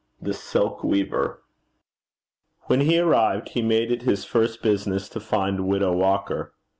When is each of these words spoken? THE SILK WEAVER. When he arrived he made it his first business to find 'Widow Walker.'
THE 0.19 0.33
SILK 0.33 0.83
WEAVER. 0.83 1.43
When 2.63 2.79
he 2.81 2.97
arrived 2.97 3.49
he 3.49 3.61
made 3.61 3.91
it 3.91 4.01
his 4.01 4.25
first 4.25 4.63
business 4.63 5.07
to 5.09 5.19
find 5.19 5.67
'Widow 5.67 5.93
Walker.' 5.93 6.55